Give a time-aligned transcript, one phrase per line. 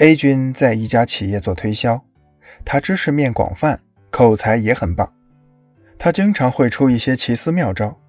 [0.00, 2.02] A 君在一家企业做推销，
[2.64, 3.78] 他知识面广泛，
[4.10, 5.12] 口才也很棒。
[5.98, 8.00] 他经常会出一些奇思妙招，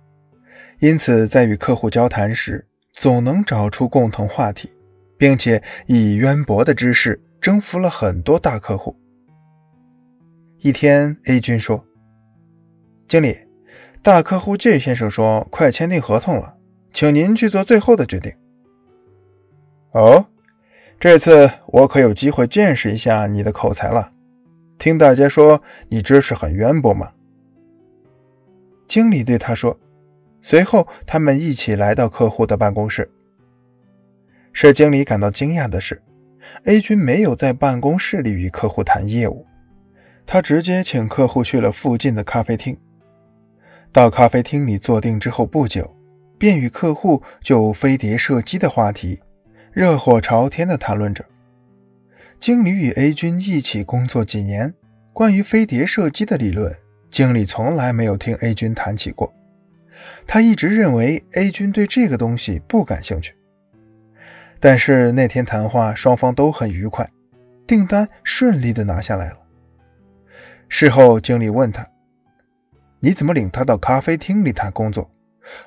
[0.80, 4.72] 因此在与客户交谈时，总能找出共同话题，
[5.18, 8.96] 并且以渊博的知识征服了很多大客户。
[10.60, 11.86] 一天，A 君说
[13.06, 13.36] ：“经理，
[14.02, 16.56] 大客户 J 先生说快签订合同了，
[16.94, 18.32] 请您去做最后的决定。”
[19.92, 20.26] 哦。
[21.02, 24.12] 这次我可有机会见识一下你的口才了。
[24.78, 27.10] 听大家说你知识很渊博嘛。
[28.88, 29.76] 经理对他说。
[30.44, 33.10] 随后，他们一起来到客户的办公室。
[34.54, 36.00] 使经理感到惊讶的是
[36.66, 39.48] ，A 君没有在办公室里与客户谈业务，
[40.28, 42.78] 他直接请客户去了附近的咖啡厅。
[43.92, 45.96] 到咖啡厅里坐定之后不久，
[46.38, 49.20] 便与客户就飞碟射击的话题。
[49.74, 51.24] 热火朝天地谈论着。
[52.38, 54.74] 经理与 A 君一起工作几年，
[55.14, 56.76] 关于飞碟射击的理论，
[57.10, 59.34] 经理从来没有听 A 君谈起过。
[60.28, 63.34] 他一直认为 A 君对这个东西不感兴趣。
[64.60, 67.10] 但是那天谈话，双方都很愉快，
[67.66, 69.38] 订单顺利地拿下来了。
[70.68, 71.88] 事后，经理问他
[73.00, 75.10] ：“你怎么领他到咖啡厅里谈工作？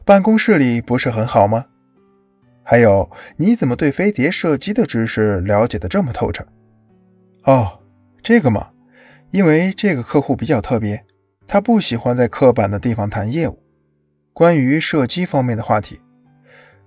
[0.05, 1.65] 办公室里不是很好吗？”
[2.67, 6.45] 还有，你怎么对飞碟射击的知识了解的这么透彻？
[7.43, 7.79] 哦，
[8.23, 8.71] 这个嘛，
[9.31, 11.05] 因为这个客户比较特别，
[11.47, 13.63] 他不喜欢在刻板的地方谈业务，
[14.33, 16.01] 关于射击方面的话题。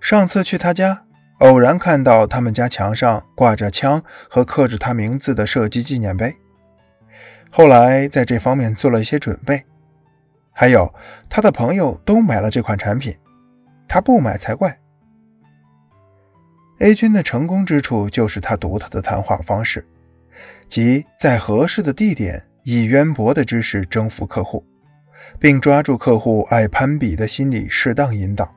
[0.01, 1.05] 上次去他家，
[1.39, 6.35] 偶然看到他们家墙上挂着枪和刻着他名字的射击纪念碑，
[7.51, 9.63] 后来在这方面做了一些准备。
[10.51, 10.91] 还有，
[11.29, 13.15] 他的朋友都买了这款产品，
[13.87, 14.79] 他不买才怪。
[16.79, 19.85] A 君的成功之处就是他独特的谈话方式，
[20.69, 24.63] 即在合适的地点以渊博的知识征服客户，
[25.39, 28.53] 并抓住客户爱攀比的心理，适当引导。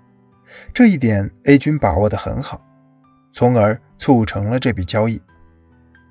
[0.75, 2.63] 这一点 A 君把握得很好，
[3.33, 5.21] 从而促成了这笔交易。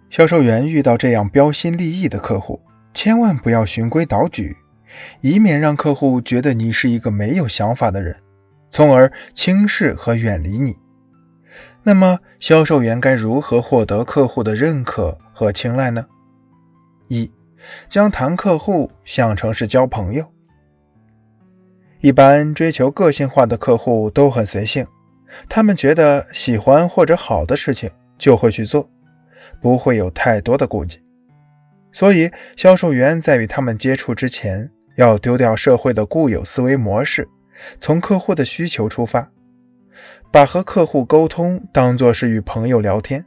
[0.09, 2.59] 销售员遇到这样标新立异的客户，
[2.95, 4.57] 千万不要循规蹈矩，
[5.21, 8.15] 以免让客户觉得你是一个没有想法的人，
[8.71, 10.75] 从而轻视和远离你。
[11.83, 16.05] 那么，销售员该如何获得客户的认可和青睐呢？
[17.07, 17.31] 一，
[17.87, 20.25] 将谈客户想成是交朋友。
[22.01, 24.85] 一般追求个性化的客户都很随性，
[25.49, 28.89] 他们觉得喜欢或者好的事情就会去做，
[29.61, 31.03] 不会有太多的顾忌。
[31.91, 37.27] 所以，销售员在与他们接触之前，要丢掉社会的固有思维模式，
[37.79, 39.29] 从客户的需求出发。
[40.31, 43.25] 把和客户沟通当作是与朋友聊天，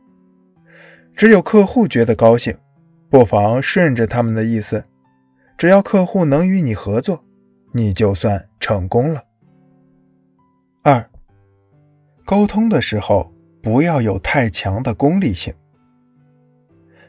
[1.15, 2.57] 只有客户觉得高兴，
[3.11, 4.85] 不妨顺着他们的意思。
[5.59, 7.25] 只要客户能与你合作，
[7.73, 9.23] 你就算成功了。
[10.83, 11.11] 二，
[12.25, 13.33] 沟通的时候
[13.63, 15.53] 不要有太强的功利性。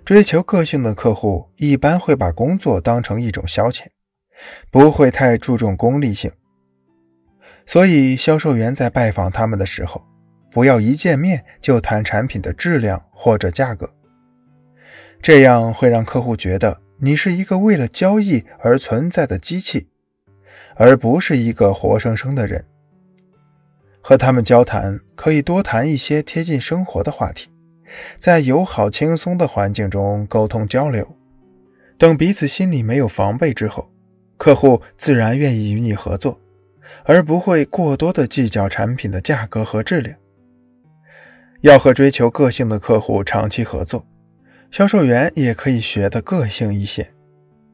[0.03, 3.85] 追求个性的客户一般会把工作当成一种消遣，
[4.69, 6.31] 不会太注重功利性。
[7.65, 10.03] 所以，销售员在拜访他们的时候，
[10.51, 13.89] 不要一见面就谈产品的质量或者价格，
[15.21, 19.87] 这样会让客户觉得你是一个为了交易而存在的机器，
[20.75, 22.65] 而不是一个活生生的人。
[24.01, 27.49] 和他们交谈，可以多谈一些贴近生活的话题，
[28.17, 31.07] 在友好轻松的环境中沟通交流。
[31.97, 33.89] 等彼此心里没有防备之后，
[34.37, 36.37] 客户自然愿意与你合作。
[37.05, 40.17] 而不会过多的计较产品的价格和质量。
[41.61, 44.05] 要和追求个性的客户长期合作，
[44.69, 47.13] 销售员也可以学的个性一些，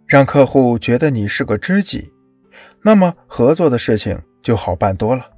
[0.05, 2.13] 让客户觉得你是个知己，
[2.83, 5.31] 那么合作的事情就好办多了。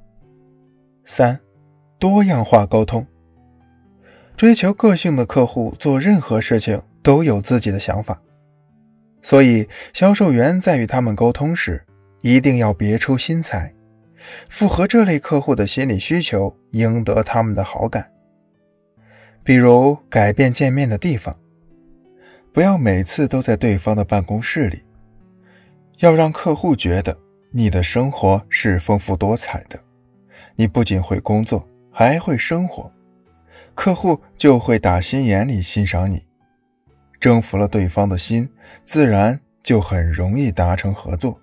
[1.06, 1.40] 三，
[1.98, 3.06] 多样化沟通。
[4.36, 8.20] 追求个性的客户做任何事情都有自己的想法，
[9.22, 11.84] 所以销售员在与他们沟通时。
[12.22, 13.74] 一定要别出心裁，
[14.48, 18.10] 符合这类客户的心理需求，赢得他们的好感。
[19.44, 21.36] 比如改变见面的地方，
[22.52, 24.84] 不要每次都在对方的办公室里，
[25.98, 27.18] 要让客户觉得
[27.50, 29.78] 你的生活是丰富多彩的。
[30.54, 32.92] 你不仅会工作，还会生活，
[33.74, 36.24] 客户就会打心眼里欣赏你。
[37.18, 38.48] 征服了对方的心，
[38.84, 41.40] 自然就很容易达成合作。